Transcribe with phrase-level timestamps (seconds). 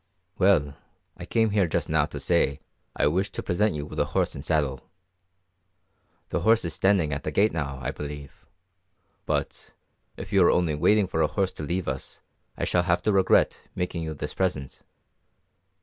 [0.39, 0.77] "Well,
[1.15, 2.59] I came here just now to say
[2.95, 4.89] I wish to present you with a horse and saddle.
[6.29, 8.47] The horse is standing at the gate now, I believe;
[9.27, 9.75] but,
[10.17, 12.23] if you are only waiting for a horse to leave us
[12.57, 14.81] I shall have to regret making you this present.